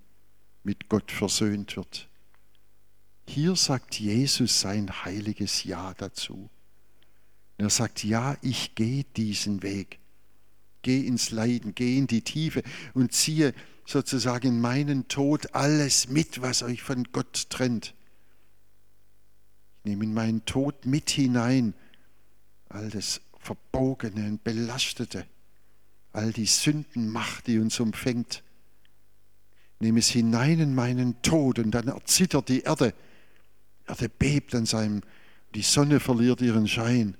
[0.62, 2.08] mit Gott versöhnt wird.
[3.26, 6.48] Hier sagt Jesus sein heiliges Ja dazu.
[7.56, 9.98] Er sagt, ja, ich gehe diesen Weg.
[10.88, 12.62] Geh ins Leiden, geh in die Tiefe
[12.94, 13.52] und ziehe
[13.84, 17.92] sozusagen in meinen Tod alles mit, was euch von Gott trennt.
[19.76, 21.74] Ich nehme in meinen Tod mit hinein
[22.70, 25.26] all das Verbogene und Belastete,
[26.12, 28.42] all die Sündenmacht, die uns umfängt.
[29.80, 32.94] Nehme es hinein in meinen Tod und dann erzittert die Erde.
[33.82, 35.02] Die Erde bebt an seinem,
[35.54, 37.14] die Sonne verliert ihren Schein.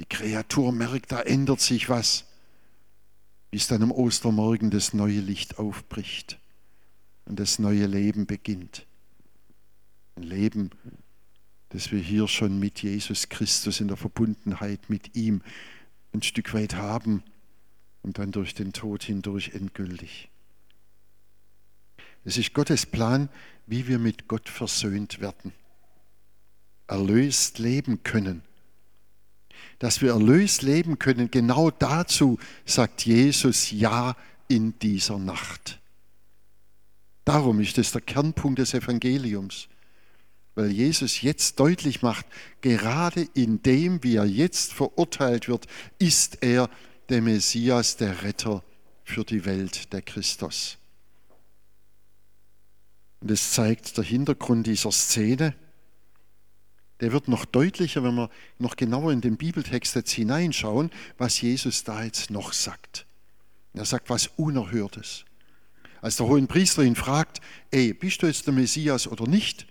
[0.00, 2.24] Die Kreatur merkt, da ändert sich was,
[3.50, 6.38] bis dann am Ostermorgen das neue Licht aufbricht
[7.24, 8.86] und das neue Leben beginnt.
[10.16, 10.70] Ein Leben,
[11.70, 15.42] das wir hier schon mit Jesus Christus in der Verbundenheit mit ihm
[16.12, 17.22] ein Stück weit haben
[18.02, 20.30] und dann durch den Tod hindurch endgültig.
[22.24, 23.28] Es ist Gottes Plan,
[23.66, 25.52] wie wir mit Gott versöhnt werden,
[26.86, 28.42] erlöst leben können.
[29.78, 34.16] Dass wir erlöst leben können, genau dazu sagt Jesus Ja
[34.48, 35.78] in dieser Nacht.
[37.24, 39.68] Darum ist es der Kernpunkt des Evangeliums
[40.58, 42.26] weil Jesus jetzt deutlich macht,
[42.62, 45.68] gerade in dem, wie er jetzt verurteilt wird,
[46.00, 46.68] ist er
[47.08, 48.64] der Messias, der Retter
[49.04, 50.76] für die Welt, der Christus.
[53.20, 55.54] Und es zeigt der Hintergrund dieser Szene.
[57.00, 61.84] Der wird noch deutlicher, wenn wir noch genauer in den Bibeltext jetzt hineinschauen, was Jesus
[61.84, 63.06] da jetzt noch sagt.
[63.74, 65.24] Er sagt was Unerhörtes.
[66.00, 69.66] Als der Hohenpriester ihn fragt, ey, bist du jetzt der Messias oder nicht?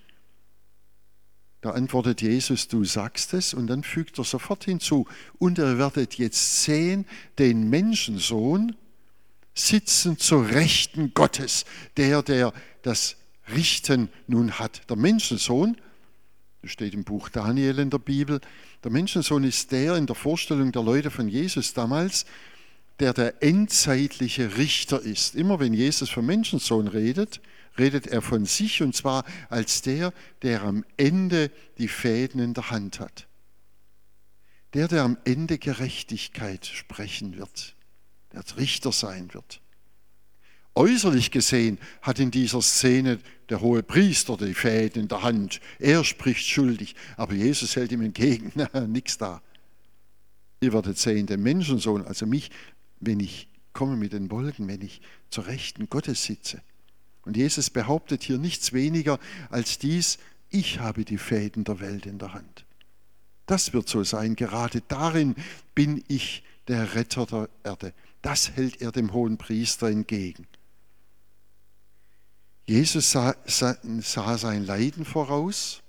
[1.61, 5.07] Da antwortet Jesus, du sagst es, und dann fügt er sofort hinzu,
[5.39, 7.05] und ihr werdet jetzt sehen,
[7.39, 8.75] den Menschensohn
[9.53, 11.65] sitzen zur Rechten Gottes,
[11.97, 13.17] der, der das
[13.53, 14.87] Richten nun hat.
[14.89, 15.77] Der Menschensohn,
[16.67, 18.41] steht im Buch Daniel in der Bibel,
[18.83, 22.25] der Menschensohn ist der in der Vorstellung der Leute von Jesus damals,
[22.99, 25.35] der der endzeitliche Richter ist.
[25.35, 27.41] Immer wenn Jesus vom Menschensohn redet,
[27.77, 32.71] redet er von sich und zwar als der, der am Ende die Fäden in der
[32.71, 33.27] Hand hat.
[34.73, 37.75] Der, der am Ende Gerechtigkeit sprechen wird,
[38.33, 39.61] der Richter sein wird.
[40.75, 45.61] Äußerlich gesehen hat in dieser Szene der hohe Priester die Fäden in der Hand.
[45.79, 48.51] Er spricht schuldig, aber Jesus hält ihm entgegen,
[48.87, 49.41] nichts da.
[50.59, 52.51] Ihr werdet sehen, den Menschensohn, also mich,
[52.99, 56.61] wenn ich komme mit den Wolken, wenn ich zur Rechten Gottes sitze.
[57.23, 60.17] Und Jesus behauptet hier nichts weniger als dies,
[60.49, 62.65] ich habe die Fäden der Welt in der Hand.
[63.45, 65.35] Das wird so sein, gerade darin
[65.75, 67.93] bin ich der Retter der Erde.
[68.21, 70.47] Das hält er dem hohen Priester entgegen.
[72.67, 75.81] Jesus sah, sah, sein Leiden voraus,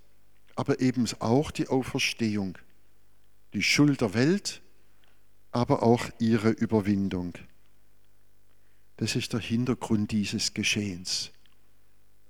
[0.55, 2.57] aber eben auch die Auferstehung,
[3.53, 4.62] die Schuld der Welt,
[5.51, 7.35] aber auch ihre Überwindung.
[8.97, 11.33] Das ist der Hintergrund dieses Geschehens.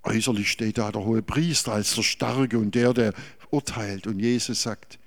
[0.03, 3.13] Äußerlich steht da der hohe Priester als der Starke und der, der
[3.51, 4.07] urteilt.
[4.07, 4.99] Und Jesus sagt,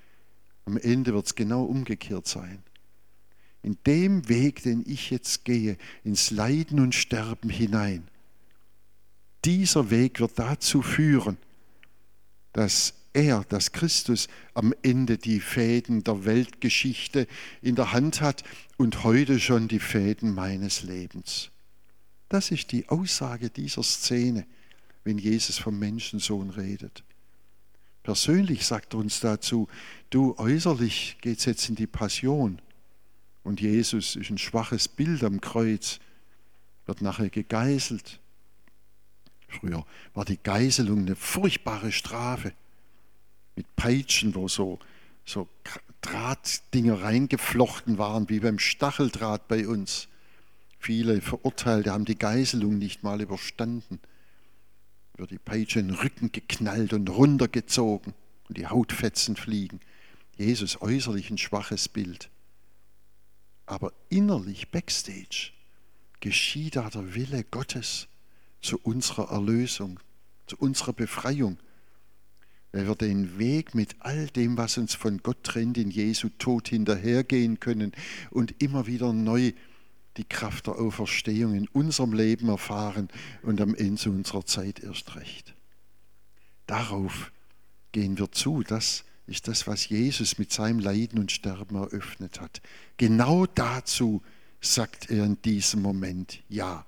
[0.66, 2.62] am Ende wird es genau umgekehrt sein.
[3.64, 8.11] In dem Weg, den ich jetzt gehe, ins Leiden und Sterben hinein,
[9.46, 11.38] dieser Weg wird dazu führen,
[12.54, 17.28] dass er, dass Christus am Ende die Fäden der Weltgeschichte
[17.62, 18.44] in der Hand hat
[18.78, 21.50] und heute schon die Fäden meines Lebens.
[22.30, 24.46] Das ist die Aussage dieser Szene,
[25.04, 27.04] wenn Jesus vom Menschensohn redet.
[28.04, 29.68] Persönlich sagt er uns dazu,
[30.10, 32.62] du äußerlich geht es jetzt in die Passion
[33.44, 36.00] und Jesus ist ein schwaches Bild am Kreuz,
[36.86, 38.21] wird nachher gegeißelt.
[39.52, 42.54] Früher war die Geißelung eine furchtbare Strafe
[43.56, 44.80] mit Peitschen, wo so,
[45.26, 45.48] so
[46.02, 50.08] Drahtdinger reingeflochten waren, wie beim Stacheldraht bei uns.
[50.80, 54.00] Viele Verurteilte haben die Geißelung nicht mal überstanden.
[55.18, 58.14] Wird die Peitsche in den Rücken geknallt und runtergezogen
[58.48, 59.82] und die Hautfetzen fliegen.
[60.38, 62.30] Jesus äußerlich ein schwaches Bild.
[63.66, 65.52] Aber innerlich, backstage,
[66.20, 68.08] geschieht da der Wille Gottes
[68.62, 70.00] zu unserer Erlösung,
[70.48, 71.58] zu unserer Befreiung
[72.72, 76.70] weil wir den Weg mit all dem, was uns von Gott trennt, in Jesu Tod
[76.70, 77.92] hinterhergehen können
[78.30, 79.52] und immer wieder neu
[80.18, 83.10] die Kraft der Auferstehung in unserem Leben erfahren
[83.44, 85.54] und am Ende unserer Zeit erst recht.
[86.66, 87.32] Darauf
[87.92, 92.62] gehen wir zu, das ist das, was Jesus mit seinem Leiden und Sterben eröffnet hat.
[92.98, 94.22] Genau dazu
[94.60, 96.86] sagt er in diesem Moment Ja.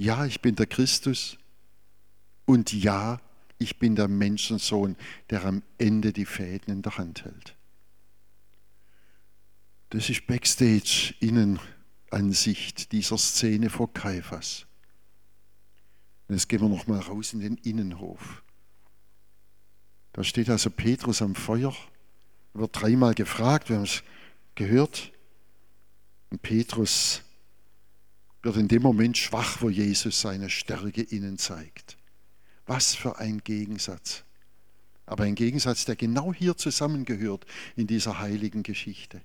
[0.00, 1.36] Ja, ich bin der Christus
[2.46, 3.20] und ja,
[3.58, 4.96] ich bin der Menschensohn,
[5.28, 7.54] der am Ende die Fäden in der Hand hält.
[9.90, 14.64] Das ist Backstage Innenansicht dieser Szene vor Kaiphas.
[16.30, 18.42] Jetzt gehen wir noch mal raus in den Innenhof.
[20.14, 21.76] Da steht also Petrus am Feuer,
[22.54, 24.02] wird dreimal gefragt, wir haben es
[24.54, 25.12] gehört.
[26.30, 27.22] Und Petrus
[28.42, 31.96] wird in dem Moment schwach, wo Jesus seine Stärke innen zeigt.
[32.66, 34.24] Was für ein Gegensatz.
[35.06, 37.44] Aber ein Gegensatz, der genau hier zusammengehört
[37.76, 39.20] in dieser heiligen Geschichte.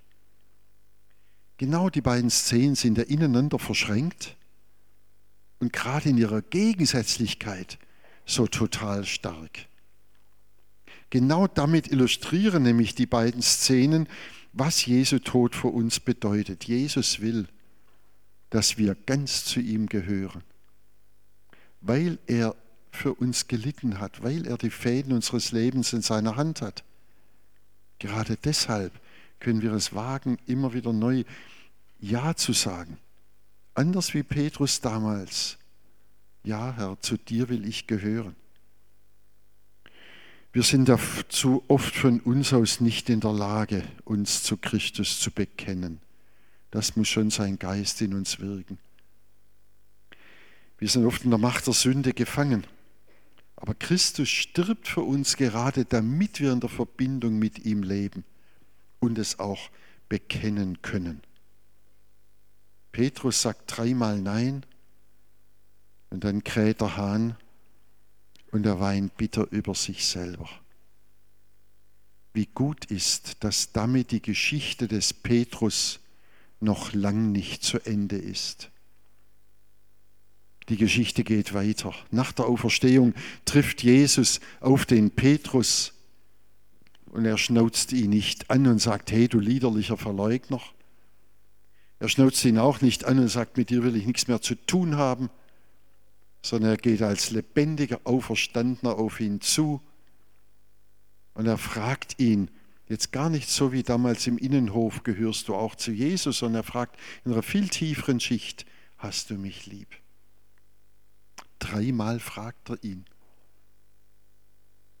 [1.58, 4.36] Genau die beiden Szenen sind ja ineinander verschränkt
[5.58, 7.78] und gerade in ihrer Gegensätzlichkeit
[8.26, 9.66] so total stark.
[11.10, 14.08] Genau damit illustrieren nämlich die beiden Szenen,
[14.52, 16.64] was Jesu Tod für uns bedeutet.
[16.64, 17.46] Jesus will,
[18.56, 20.42] dass wir ganz zu ihm gehören,
[21.82, 22.56] weil er
[22.90, 26.82] für uns gelitten hat, weil er die Fäden unseres Lebens in seiner Hand hat.
[27.98, 28.98] Gerade deshalb
[29.40, 31.24] können wir es wagen, immer wieder neu
[32.00, 32.96] Ja zu sagen.
[33.74, 35.58] Anders wie Petrus damals.
[36.42, 38.36] Ja, Herr, zu dir will ich gehören.
[40.54, 45.30] Wir sind dazu oft von uns aus nicht in der Lage, uns zu Christus zu
[45.30, 46.00] bekennen.
[46.70, 48.78] Das muss schon sein Geist in uns wirken.
[50.78, 52.66] Wir sind oft in der Macht der Sünde gefangen.
[53.56, 58.24] Aber Christus stirbt für uns gerade, damit wir in der Verbindung mit ihm leben
[59.00, 59.70] und es auch
[60.08, 61.22] bekennen können.
[62.92, 64.64] Petrus sagt dreimal Nein
[66.10, 67.36] und dann kräht der Hahn
[68.52, 70.48] und er weint bitter über sich selber.
[72.32, 76.00] Wie gut ist, dass damit die Geschichte des Petrus
[76.60, 78.70] noch lang nicht zu Ende ist.
[80.68, 81.94] Die Geschichte geht weiter.
[82.10, 85.92] Nach der Auferstehung trifft Jesus auf den Petrus
[87.06, 90.60] und er schnauzt ihn nicht an und sagt, hey du liederlicher Verleugner.
[91.98, 94.54] Er schnauzt ihn auch nicht an und sagt, mit dir will ich nichts mehr zu
[94.54, 95.30] tun haben,
[96.42, 99.80] sondern er geht als lebendiger Auferstandener auf ihn zu
[101.34, 102.50] und er fragt ihn,
[102.88, 106.64] jetzt gar nicht so wie damals im Innenhof gehörst du auch zu Jesus, sondern er
[106.64, 108.66] fragt in einer viel tieferen Schicht,
[108.98, 109.88] hast du mich lieb?
[111.58, 113.06] Dreimal fragt er ihn.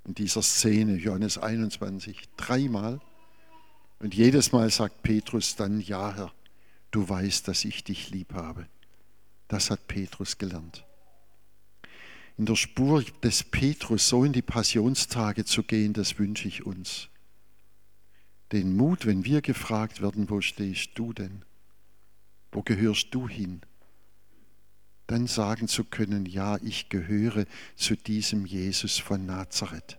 [0.04, 3.00] In dieser Szene, Johannes 21, dreimal.
[3.98, 6.32] Und jedes Mal sagt Petrus dann, ja Herr,
[6.90, 8.66] du weißt, dass ich dich lieb habe.
[9.48, 10.84] Das hat Petrus gelernt.
[12.36, 17.08] In der Spur des Petrus so in die Passionstage zu gehen, das wünsche ich uns.
[18.52, 21.44] Den Mut, wenn wir gefragt werden, wo stehst du denn?
[22.52, 23.62] Wo gehörst du hin?
[25.06, 27.44] dann sagen zu können, ja, ich gehöre
[27.76, 29.98] zu diesem Jesus von Nazareth.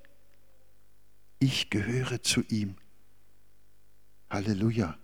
[1.39, 2.75] Ich gehöre zu ihm.
[4.29, 4.97] Halleluja.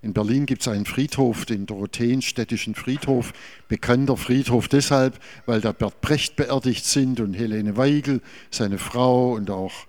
[0.00, 3.34] In Berlin gibt es einen Friedhof, den Dorotheenstädtischen Friedhof,
[3.68, 9.50] bekannter Friedhof deshalb, weil da Bert Brecht beerdigt sind und Helene Weigel, seine Frau und
[9.50, 9.86] auch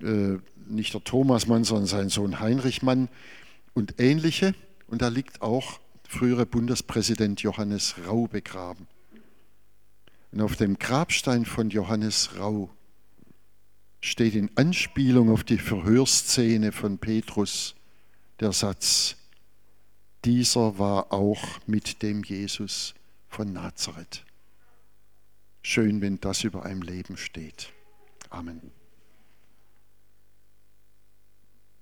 [0.00, 0.38] äh,
[0.68, 3.08] nicht der Thomas Mann, sondern sein Sohn Heinrich Mann
[3.74, 4.54] und ähnliche.
[4.86, 8.86] Und da liegt auch frühere Bundespräsident Johannes Rau begraben.
[10.32, 12.70] Und auf dem Grabstein von Johannes Rau
[14.00, 17.74] steht in Anspielung auf die Verhörszene von Petrus
[18.40, 19.16] der Satz,
[20.24, 22.94] dieser war auch mit dem Jesus
[23.28, 24.24] von Nazareth.
[25.62, 27.72] Schön, wenn das über einem Leben steht.
[28.30, 28.72] Amen.